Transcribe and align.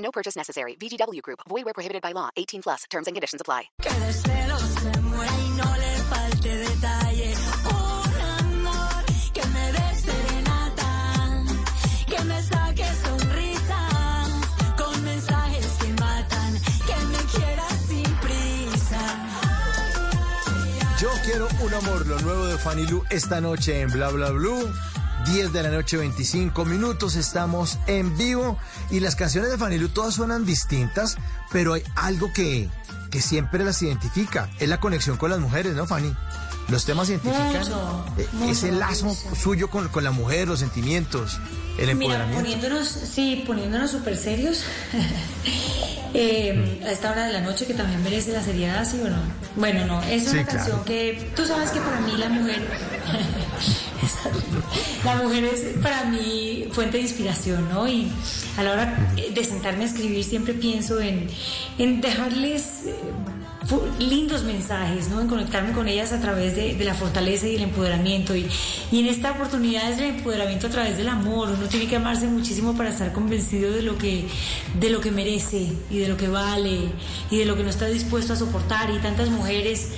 No 0.00 0.10
purchase 0.10 0.36
necessary. 0.36 0.76
VGW 0.76 1.22
Group. 1.22 1.40
Void 1.48 1.64
where 1.64 1.74
prohibited 1.74 2.02
by 2.02 2.12
law. 2.12 2.30
18 2.36 2.62
plus. 2.62 2.84
Terms 2.90 3.06
and 3.06 3.14
conditions 3.14 3.40
apply. 3.40 3.70
Que 3.80 3.90
de 3.90 4.12
celos 4.12 4.60
se 4.60 5.00
muera 5.00 5.32
y 5.32 5.48
no 5.50 5.76
le 5.76 5.96
falte 6.10 6.56
detalle. 6.56 7.34
Un 7.64 8.20
amor 8.66 9.04
que 9.32 9.46
me 9.46 9.72
dé 9.72 9.94
serenata, 10.06 11.44
que 12.06 12.24
me 12.24 12.42
saque 12.42 12.86
sonrisas 13.04 14.30
con 14.76 15.04
mensajes 15.04 15.66
que 15.80 15.88
matan, 16.00 16.60
que 16.88 16.96
me 17.12 17.18
quiera 17.32 17.68
sin 17.88 18.16
prisa. 18.24 19.02
Yo 21.00 21.08
quiero 21.24 21.48
un 21.60 21.74
amor, 21.74 22.06
lo 22.06 22.18
nuevo 22.20 22.46
de 22.46 22.58
Fanny 22.58 22.86
Lu 22.86 23.02
esta 23.10 23.40
noche 23.40 23.80
en 23.80 23.90
Bla 23.90 24.08
Bla 24.10 24.30
Blue. 24.30 24.72
10 25.26 25.52
de 25.52 25.62
la 25.62 25.70
noche, 25.70 25.96
25 25.96 26.64
minutos, 26.64 27.16
estamos 27.16 27.78
en 27.86 28.16
vivo 28.16 28.56
y 28.90 29.00
las 29.00 29.16
canciones 29.16 29.50
de 29.50 29.58
Fanny 29.58 29.78
Lu 29.78 29.88
todas 29.90 30.14
suenan 30.14 30.44
distintas, 30.46 31.18
pero 31.52 31.74
hay 31.74 31.82
algo 31.96 32.32
que, 32.32 32.68
que 33.10 33.20
siempre 33.20 33.62
las 33.64 33.80
identifica, 33.82 34.48
es 34.58 34.68
la 34.68 34.80
conexión 34.80 35.16
con 35.16 35.30
las 35.30 35.38
mujeres, 35.40 35.74
¿no, 35.74 35.86
Fanny? 35.86 36.14
Los 36.68 36.84
temas 36.84 37.08
identifican 37.08 37.48
Mucho, 37.58 38.04
eh, 38.16 38.28
mucho, 38.32 38.52
ese 38.52 38.70
lazo 38.72 39.06
mucho. 39.06 39.34
suyo 39.34 39.68
con, 39.70 39.88
con 39.88 40.04
la 40.04 40.12
mujer, 40.12 40.46
los 40.48 40.60
sentimientos, 40.60 41.38
el 41.78 41.94
Mira, 41.96 42.14
empoderamiento. 42.24 42.40
poniéndonos, 42.42 42.88
sí, 42.88 43.42
poniéndonos 43.46 43.90
súper 43.90 44.16
serios. 44.16 44.62
eh, 46.14 46.80
a 46.86 46.90
esta 46.92 47.10
hora 47.10 47.24
de 47.26 47.32
la 47.32 47.40
noche 47.40 47.66
que 47.66 47.74
también 47.74 48.02
merece 48.02 48.32
la 48.32 48.42
seriedad, 48.42 48.88
¿sí 48.88 49.00
o 49.04 49.08
no? 49.10 49.18
Bueno, 49.56 49.84
no, 49.86 50.02
es 50.04 50.24
Sí, 50.24 50.30
una 50.30 50.44
claro. 50.44 50.58
canción 50.58 50.84
que 50.84 51.32
tú 51.34 51.44
sabes 51.44 51.70
que 51.70 51.80
para 51.80 52.00
mí 52.00 52.12
la 52.16 52.28
mujer, 52.28 52.62
la 55.04 55.16
mujer 55.16 55.44
es 55.44 55.78
para 55.82 56.04
mí 56.04 56.64
fuente 56.72 56.98
de 56.98 57.04
inspiración, 57.04 57.68
¿no? 57.68 57.88
Y 57.88 58.10
a 58.56 58.62
la 58.62 58.72
hora 58.72 59.12
de 59.34 59.44
sentarme 59.44 59.84
a 59.84 59.86
escribir 59.86 60.24
siempre 60.24 60.54
pienso 60.54 61.00
en, 61.00 61.28
en 61.78 62.00
dejarles 62.00 62.86
eh, 62.86 62.94
lindos 63.98 64.42
mensajes, 64.44 65.08
¿no? 65.08 65.20
En 65.20 65.28
conectarme 65.28 65.72
con 65.72 65.86
ellas 65.88 66.12
a 66.12 66.20
través 66.20 66.56
de, 66.56 66.74
de 66.74 66.84
la 66.84 66.94
fortaleza 66.94 67.46
y 67.46 67.56
el 67.56 67.62
empoderamiento. 67.62 68.34
Y, 68.34 68.46
y 68.90 69.00
en 69.00 69.06
esta 69.06 69.32
oportunidad 69.32 69.90
es 69.92 69.98
el 69.98 70.16
empoderamiento 70.16 70.66
a 70.66 70.70
través 70.70 70.96
del 70.96 71.08
amor. 71.08 71.50
Uno 71.50 71.66
tiene 71.68 71.86
que 71.86 71.96
amarse 71.96 72.26
muchísimo 72.26 72.76
para 72.76 72.90
estar 72.90 73.12
convencido 73.12 73.70
de 73.72 73.82
lo 73.82 73.96
que, 73.96 74.26
de 74.78 74.90
lo 74.90 75.00
que 75.00 75.10
merece 75.10 75.68
y 75.90 75.98
de 75.98 76.08
lo 76.08 76.16
que 76.16 76.28
vale 76.28 76.88
y 77.30 77.38
de 77.38 77.44
lo 77.44 77.56
que 77.56 77.62
no 77.62 77.70
está 77.70 77.86
dispuesto 77.86 78.32
a 78.32 78.36
soportar. 78.36 78.90
Y 78.90 78.98
tantas 78.98 79.28
mujeres 79.28 79.90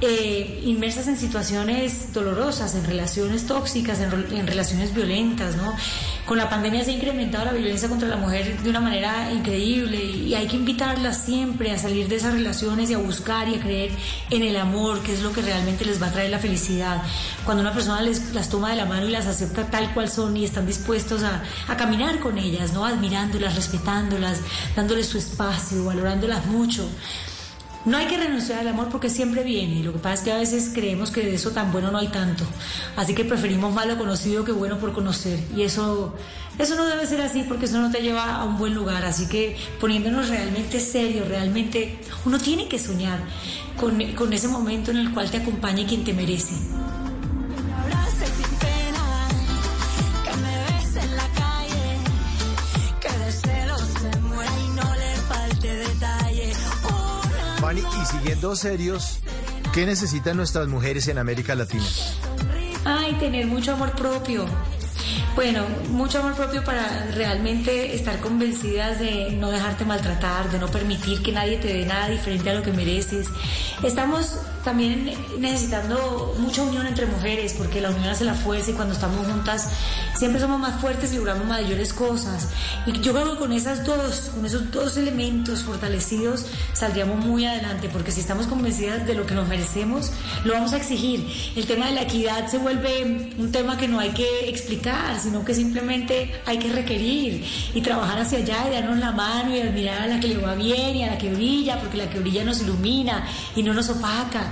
eh, 0.00 0.62
inmersas 0.64 1.08
en 1.08 1.16
situaciones 1.16 2.12
dolorosas, 2.12 2.74
en 2.74 2.84
relaciones 2.84 3.46
tóxicas, 3.46 4.00
en, 4.00 4.12
en 4.34 4.46
relaciones 4.46 4.94
violentas, 4.94 5.56
¿no? 5.56 5.74
Con 6.24 6.38
la 6.38 6.48
pandemia 6.48 6.84
se 6.84 6.92
ha 6.92 6.94
incrementado 6.94 7.44
la 7.44 7.52
violencia 7.52 7.88
contra 7.88 8.08
la 8.08 8.16
mujer 8.16 8.62
de 8.62 8.70
una 8.70 8.80
manera 8.80 9.32
increíble 9.32 10.02
y 10.02 10.34
hay 10.34 10.46
que 10.46 10.56
invitarlas 10.56 11.24
siempre 11.24 11.72
a 11.72 11.78
salir 11.78 12.08
de 12.08 12.16
esas 12.16 12.32
relaciones 12.32 12.88
y 12.88 12.94
a 12.94 12.98
buscar 12.98 13.48
y 13.48 13.56
a 13.56 13.60
creer 13.60 13.90
en 14.30 14.42
el 14.42 14.56
amor, 14.56 15.02
que 15.02 15.12
es 15.12 15.22
lo 15.22 15.32
que 15.32 15.42
realmente 15.42 15.84
les 15.84 16.00
va 16.00 16.06
a 16.06 16.12
traer 16.12 16.30
la 16.30 16.38
felicidad. 16.38 17.02
Cuando 17.44 17.62
una 17.62 17.72
persona 17.72 18.00
les, 18.00 18.32
las 18.32 18.48
toma 18.48 18.70
de 18.70 18.76
la 18.76 18.86
mano 18.86 19.08
y 19.08 19.10
las 19.10 19.26
acepta 19.26 19.66
tal 19.66 19.92
cual 19.92 20.08
son 20.08 20.36
y 20.36 20.44
están 20.44 20.66
dispuestos 20.66 21.24
a, 21.24 21.42
a 21.68 21.76
caminar 21.76 22.20
con 22.20 22.38
ellas, 22.38 22.72
¿no? 22.72 22.84
Admirándolas, 22.84 23.56
respetándolas, 23.56 24.38
dándoles 24.76 25.06
su 25.08 25.18
espacio, 25.18 25.84
valorándolas 25.84 26.46
mucho. 26.46 26.88
No 27.86 27.96
hay 27.96 28.06
que 28.06 28.18
renunciar 28.18 28.60
al 28.60 28.68
amor 28.68 28.88
porque 28.90 29.08
siempre 29.08 29.42
viene. 29.42 29.82
Lo 29.82 29.92
que 29.92 29.98
pasa 29.98 30.14
es 30.14 30.20
que 30.20 30.32
a 30.32 30.36
veces 30.36 30.70
creemos 30.74 31.10
que 31.10 31.22
de 31.22 31.34
eso 31.34 31.50
tan 31.52 31.72
bueno 31.72 31.90
no 31.90 31.98
hay 31.98 32.08
tanto. 32.08 32.44
Así 32.96 33.14
que 33.14 33.24
preferimos 33.24 33.72
malo 33.72 33.96
conocido 33.96 34.44
que 34.44 34.52
bueno 34.52 34.78
por 34.78 34.92
conocer. 34.92 35.38
Y 35.56 35.62
eso, 35.62 36.14
eso 36.58 36.76
no 36.76 36.84
debe 36.84 37.06
ser 37.06 37.22
así 37.22 37.42
porque 37.48 37.64
eso 37.64 37.80
no 37.80 37.90
te 37.90 38.02
lleva 38.02 38.36
a 38.36 38.44
un 38.44 38.58
buen 38.58 38.74
lugar. 38.74 39.04
Así 39.06 39.28
que 39.28 39.56
poniéndonos 39.80 40.28
realmente 40.28 40.78
serios, 40.78 41.26
realmente 41.28 41.98
uno 42.26 42.38
tiene 42.38 42.68
que 42.68 42.78
soñar 42.78 43.18
con, 43.78 43.98
con 44.12 44.32
ese 44.32 44.48
momento 44.48 44.90
en 44.90 44.98
el 44.98 45.12
cual 45.12 45.30
te 45.30 45.38
acompañe 45.38 45.86
quien 45.86 46.04
te 46.04 46.12
merece. 46.12 46.54
Y 57.78 58.04
siguiendo 58.04 58.56
serios, 58.56 59.20
¿qué 59.72 59.86
necesitan 59.86 60.36
nuestras 60.36 60.66
mujeres 60.66 61.06
en 61.06 61.18
América 61.18 61.54
Latina? 61.54 61.84
Ay, 62.84 63.14
tener 63.20 63.46
mucho 63.46 63.74
amor 63.74 63.92
propio. 63.92 64.44
Bueno, 65.36 65.64
mucho 65.90 66.18
amor 66.18 66.34
propio 66.34 66.64
para 66.64 67.06
realmente 67.14 67.94
estar 67.94 68.18
convencidas 68.18 68.98
de 68.98 69.30
no 69.32 69.52
dejarte 69.52 69.84
maltratar, 69.84 70.50
de 70.50 70.58
no 70.58 70.66
permitir 70.66 71.22
que 71.22 71.30
nadie 71.30 71.58
te 71.58 71.68
dé 71.68 71.86
nada 71.86 72.08
diferente 72.08 72.50
a 72.50 72.54
lo 72.54 72.62
que 72.62 72.72
mereces. 72.72 73.28
Estamos 73.84 74.40
también 74.64 75.12
necesitando 75.38 76.34
mucha 76.38 76.62
unión 76.62 76.86
entre 76.86 77.06
mujeres, 77.06 77.54
porque 77.56 77.80
la 77.80 77.90
unión 77.90 78.08
hace 78.08 78.24
la 78.24 78.34
fuerza 78.34 78.70
y 78.70 78.74
cuando 78.74 78.94
estamos 78.94 79.26
juntas 79.26 79.68
siempre 80.16 80.40
somos 80.40 80.60
más 80.60 80.80
fuertes 80.80 81.12
y 81.12 81.16
logramos 81.16 81.46
mayores 81.46 81.92
cosas. 81.92 82.48
Y 82.86 82.92
yo 83.00 83.12
creo 83.12 83.32
que 83.32 83.38
con 83.38 83.52
esas 83.52 83.84
dos, 83.84 84.30
con 84.34 84.44
esos 84.44 84.70
dos 84.70 84.96
elementos 84.96 85.62
fortalecidos 85.62 86.46
saldríamos 86.72 87.24
muy 87.24 87.46
adelante, 87.46 87.88
porque 87.90 88.12
si 88.12 88.20
estamos 88.20 88.46
convencidas 88.46 89.06
de 89.06 89.14
lo 89.14 89.26
que 89.26 89.34
nos 89.34 89.48
merecemos, 89.48 90.10
lo 90.44 90.52
vamos 90.52 90.72
a 90.72 90.76
exigir. 90.76 91.26
El 91.56 91.66
tema 91.66 91.86
de 91.86 91.92
la 91.92 92.02
equidad 92.02 92.46
se 92.48 92.58
vuelve 92.58 93.34
un 93.38 93.52
tema 93.52 93.76
que 93.76 93.88
no 93.88 93.98
hay 93.98 94.10
que 94.10 94.48
explicar, 94.48 95.18
sino 95.20 95.44
que 95.44 95.54
simplemente 95.54 96.32
hay 96.46 96.58
que 96.58 96.70
requerir 96.70 97.44
y 97.74 97.80
trabajar 97.80 98.20
hacia 98.20 98.38
allá 98.38 98.68
y 98.68 98.72
darnos 98.72 98.98
la 98.98 99.12
mano 99.12 99.54
y 99.54 99.60
admirar 99.60 100.02
a 100.02 100.06
la 100.06 100.20
que 100.20 100.28
le 100.28 100.38
va 100.38 100.54
bien 100.54 100.96
y 100.96 101.04
a 101.04 101.12
la 101.12 101.18
que 101.18 101.32
brilla, 101.32 101.78
porque 101.80 101.96
la 101.96 102.10
que 102.10 102.18
brilla 102.18 102.44
nos 102.44 102.60
ilumina 102.60 103.26
y 103.56 103.62
no 103.62 103.72
nos 103.72 103.88
opaca. 103.88 104.49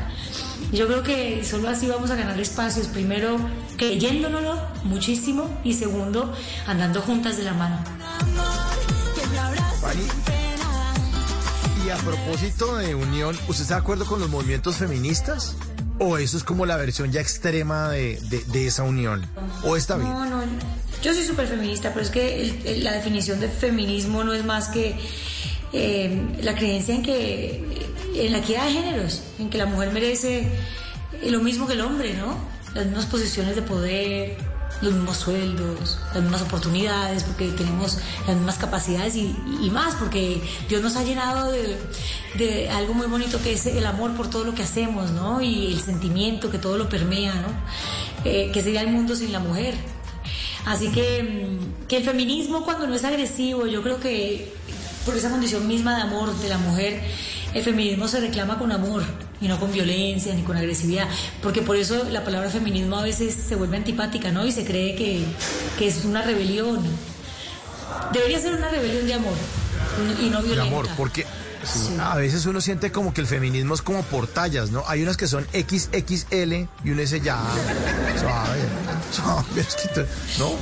Yo 0.72 0.86
creo 0.86 1.02
que 1.02 1.44
solo 1.44 1.68
así 1.68 1.86
vamos 1.88 2.10
a 2.10 2.16
ganar 2.16 2.38
espacios. 2.40 2.88
Primero, 2.88 3.38
creyéndonoslo 3.76 4.60
muchísimo 4.84 5.48
y 5.64 5.72
segundo, 5.74 6.32
andando 6.66 7.00
juntas 7.00 7.36
de 7.36 7.44
la 7.44 7.54
mano. 7.54 7.78
Y 11.86 11.90
a 11.90 11.96
propósito 11.96 12.76
de 12.76 12.94
unión, 12.94 13.38
¿usted 13.48 13.62
está 13.62 13.74
de 13.76 13.80
acuerdo 13.80 14.04
con 14.04 14.20
los 14.20 14.28
movimientos 14.28 14.76
feministas? 14.76 15.54
¿O 16.00 16.18
eso 16.18 16.36
es 16.36 16.44
como 16.44 16.66
la 16.66 16.76
versión 16.76 17.10
ya 17.12 17.20
extrema 17.20 17.88
de, 17.90 18.20
de- 18.28 18.44
de 18.44 18.66
esa 18.66 18.82
unión? 18.82 19.26
¿O 19.64 19.76
está 19.76 19.96
bien? 19.96 20.08
No, 20.12 20.24
no, 20.26 20.42
yo 21.02 21.14
soy 21.14 21.24
súper 21.24 21.46
feminista, 21.48 21.90
pero 21.92 22.04
es 22.04 22.10
que 22.10 22.42
el- 22.42 22.66
el- 22.66 22.84
la 22.84 22.92
definición 22.92 23.40
de 23.40 23.48
feminismo 23.48 24.22
no 24.22 24.32
es 24.34 24.44
más 24.44 24.68
que 24.68 24.96
eh, 25.72 26.26
la 26.42 26.54
creencia 26.54 26.94
en 26.94 27.02
que 27.02 27.87
en 28.26 28.32
la 28.32 28.38
equidad 28.38 28.66
de 28.66 28.72
géneros, 28.72 29.22
en 29.38 29.50
que 29.50 29.58
la 29.58 29.66
mujer 29.66 29.92
merece 29.92 30.48
eh, 31.22 31.30
lo 31.30 31.40
mismo 31.40 31.66
que 31.66 31.74
el 31.74 31.80
hombre, 31.80 32.14
¿no? 32.14 32.36
Las 32.74 32.86
mismas 32.86 33.06
posiciones 33.06 33.56
de 33.56 33.62
poder, 33.62 34.36
los 34.80 34.92
mismos 34.92 35.16
sueldos, 35.16 35.98
las 36.12 36.22
mismas 36.22 36.42
oportunidades, 36.42 37.24
porque 37.24 37.48
tenemos 37.48 37.98
las 38.26 38.36
mismas 38.36 38.58
capacidades 38.58 39.16
y, 39.16 39.36
y 39.62 39.70
más, 39.70 39.94
porque 39.94 40.40
Dios 40.68 40.82
nos 40.82 40.96
ha 40.96 41.02
llenado 41.02 41.50
de, 41.50 41.78
de 42.36 42.70
algo 42.70 42.94
muy 42.94 43.06
bonito 43.06 43.40
que 43.42 43.52
es 43.52 43.66
el 43.66 43.86
amor 43.86 44.14
por 44.14 44.30
todo 44.30 44.44
lo 44.44 44.54
que 44.54 44.62
hacemos, 44.62 45.10
¿no? 45.10 45.40
Y 45.40 45.72
el 45.72 45.80
sentimiento 45.80 46.50
que 46.50 46.58
todo 46.58 46.78
lo 46.78 46.88
permea, 46.88 47.34
¿no? 47.34 47.48
Eh, 48.24 48.50
que 48.52 48.62
sería 48.62 48.82
el 48.82 48.88
mundo 48.88 49.16
sin 49.16 49.32
la 49.32 49.40
mujer. 49.40 49.74
Así 50.66 50.88
que, 50.88 51.22
mm, 51.22 51.86
que 51.86 51.96
el 51.96 52.04
feminismo 52.04 52.64
cuando 52.64 52.86
no 52.86 52.94
es 52.94 53.04
agresivo, 53.04 53.66
yo 53.66 53.82
creo 53.82 54.00
que 54.00 54.52
por 55.04 55.16
esa 55.16 55.30
condición 55.30 55.66
misma 55.66 55.96
de 55.96 56.02
amor 56.02 56.36
de 56.38 56.48
la 56.48 56.58
mujer, 56.58 57.02
el 57.54 57.62
feminismo 57.62 58.08
se 58.08 58.20
reclama 58.20 58.58
con 58.58 58.72
amor 58.72 59.02
y 59.40 59.48
no 59.48 59.58
con 59.58 59.72
violencia 59.72 60.34
ni 60.34 60.42
con 60.42 60.56
agresividad, 60.56 61.08
porque 61.42 61.62
por 61.62 61.76
eso 61.76 62.04
la 62.10 62.24
palabra 62.24 62.50
feminismo 62.50 62.96
a 62.98 63.02
veces 63.02 63.34
se 63.34 63.54
vuelve 63.56 63.76
antipática, 63.76 64.30
¿no? 64.32 64.46
Y 64.46 64.52
se 64.52 64.64
cree 64.64 64.94
que, 64.94 65.24
que 65.78 65.86
es 65.88 66.04
una 66.04 66.22
rebelión. 66.22 66.80
Debería 68.12 68.38
ser 68.40 68.54
una 68.54 68.68
rebelión 68.68 69.06
de 69.06 69.14
amor 69.14 69.34
y 70.20 70.28
no 70.30 70.38
De 70.42 70.46
violenta. 70.48 70.68
amor, 70.70 70.88
porque 70.96 71.24
sí, 71.64 71.78
Sí. 71.88 71.96
a 72.00 72.14
veces 72.16 72.46
uno 72.46 72.60
siente 72.60 72.90
como 72.92 73.12
que 73.12 73.20
el 73.20 73.26
feminismo 73.26 73.74
es 73.74 73.82
como 73.82 74.02
por 74.02 74.26
tallas, 74.26 74.70
¿no? 74.70 74.84
Hay 74.86 75.02
unas 75.02 75.16
que 75.16 75.26
son 75.28 75.46
XXL 75.52 76.68
y 76.84 76.90
uno 76.90 77.00
dice 77.00 77.20
ya, 77.20 77.38
suave. 78.18 78.58
No, 79.24 79.44
es 79.60 79.74
que 79.76 79.88
te- 79.88 80.06
no. 80.38 80.52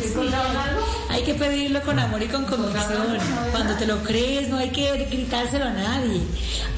Hay 1.11 1.23
que 1.25 1.35
pedirlo 1.35 1.83
con 1.83 1.99
amor 1.99 2.23
y 2.23 2.29
con 2.29 2.45
convicción. 2.45 3.19
Cuando 3.53 3.75
te 3.77 3.87
lo 3.87 4.03
crees, 4.03 4.49
no 4.49 4.59
hay 4.59 4.71
que 4.71 4.93
gritárselo 5.11 5.65
a 5.67 5.71
nadie. 5.71 6.23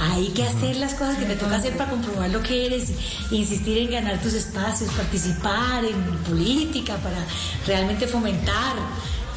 Hay 0.01 0.29
que 0.29 0.45
hacer 0.45 0.77
las 0.77 0.95
cosas 0.95 1.17
que 1.19 1.25
te 1.27 1.37
toca 1.37 1.57
hacer 1.57 1.77
para 1.77 1.91
comprobar 1.91 2.31
lo 2.31 2.43
que 2.43 2.67
eres, 2.67 2.91
insistir 3.31 3.79
en 3.79 3.91
ganar 3.91 4.21
tus 4.21 4.35
espacios, 4.35 4.91
participar 4.93 5.85
en 5.85 6.01
política 6.29 6.97
para 6.97 7.19
realmente 7.67 8.07
fomentar 8.07 8.77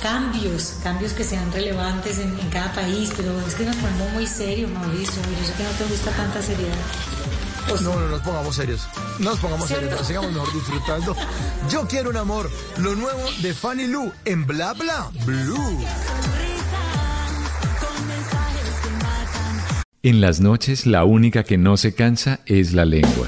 cambios, 0.01 0.75
cambios 0.83 1.13
que 1.13 1.24
sean 1.24 1.51
relevantes 1.51 2.19
en, 2.19 2.38
en 2.39 2.50
cada 2.50 2.74
país. 2.74 3.12
Pero 3.15 3.39
es 3.48 3.56
que 3.56 3.65
nos 3.65 3.75
ponemos 3.75 4.12
muy 4.13 4.27
serios, 4.27 4.69
Mauricio. 4.71 5.21
Yo 5.39 5.45
sé 5.48 5.53
que 5.53 5.63
no 5.63 5.69
te 5.71 5.83
gusta 5.86 6.12
tanta 6.12 6.42
seriedad. 6.42 6.75
Pues, 7.68 7.81
No, 7.81 7.98
no 8.00 8.07
nos 8.07 8.21
pongamos 8.21 8.56
serios. 8.56 8.88
No 9.19 9.31
nos 9.31 9.39
pongamos 9.39 9.68
serios, 9.68 9.89
pero 9.92 10.03
sigamos 10.03 10.31
mejor 10.31 10.53
disfrutando. 10.53 11.15
Yo 11.69 11.88
quiero 11.88 12.09
un 12.09 12.18
amor. 12.18 12.50
Lo 12.77 12.95
nuevo 12.95 13.21
de 13.42 13.53
Fanny 13.53 13.88
Lu 13.88 14.12
en 14.25 14.45
Bla 14.45 14.74
Bla 14.74 15.09
Blue. 15.25 15.80
En 20.04 20.19
las 20.19 20.39
noches 20.39 20.88
la 20.88 21.04
única 21.06 21.44
que 21.44 21.59
no 21.59 21.77
se 21.77 21.94
cansa 21.94 22.39
es 22.47 22.74
la 22.74 22.86
lengua. 22.86 23.27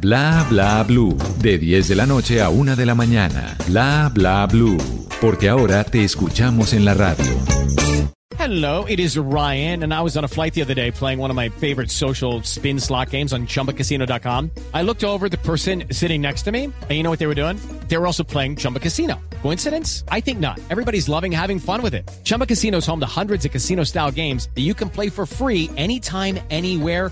Bla 0.01 0.47
bla 0.49 0.81
blue. 0.81 1.15
De 1.43 1.59
10 1.59 1.89
de 1.89 1.95
la 1.95 2.07
noche 2.07 2.41
a 2.41 2.49
1 2.49 2.75
de 2.75 2.85
la 2.87 2.95
mañana. 2.95 3.55
Bla 3.67 4.09
bla 4.11 4.47
blue. 4.47 4.79
Porque 5.21 5.47
ahora 5.47 5.83
te 5.83 6.03
escuchamos 6.03 6.73
en 6.73 6.85
la 6.85 6.95
radio. 6.95 7.31
Hello, 8.39 8.85
it 8.85 8.99
is 8.99 9.19
Ryan, 9.19 9.83
and 9.83 9.93
I 9.93 10.01
was 10.01 10.17
on 10.17 10.23
a 10.23 10.27
flight 10.27 10.55
the 10.55 10.63
other 10.63 10.73
day 10.73 10.89
playing 10.89 11.19
one 11.19 11.29
of 11.29 11.35
my 11.35 11.49
favorite 11.49 11.91
social 11.91 12.41
spin 12.41 12.79
slot 12.79 13.11
games 13.11 13.33
on 13.33 13.45
chumbacasino.com. 13.45 14.49
I 14.73 14.81
looked 14.81 15.03
over 15.03 15.29
the 15.29 15.37
person 15.37 15.83
sitting 15.91 16.21
next 16.21 16.45
to 16.45 16.51
me, 16.51 16.63
and 16.63 16.91
you 16.91 17.03
know 17.03 17.11
what 17.11 17.19
they 17.19 17.27
were 17.27 17.35
doing? 17.35 17.57
They 17.87 17.97
were 17.97 18.07
also 18.07 18.23
playing 18.23 18.55
Chumba 18.55 18.79
Casino. 18.79 19.19
Coincidence? 19.43 20.03
I 20.09 20.21
think 20.21 20.39
not. 20.39 20.59
Everybody's 20.71 21.07
loving 21.07 21.31
having 21.31 21.59
fun 21.59 21.83
with 21.83 21.93
it. 21.93 22.09
Chumba 22.23 22.47
Casino 22.47 22.79
is 22.79 22.85
home 22.87 22.99
to 23.01 23.05
hundreds 23.05 23.45
of 23.45 23.51
casino 23.51 23.83
style 23.83 24.09
games 24.09 24.49
that 24.55 24.61
you 24.61 24.73
can 24.73 24.89
play 24.89 25.09
for 25.09 25.27
free 25.27 25.69
anytime, 25.77 26.39
anywhere, 26.49 27.11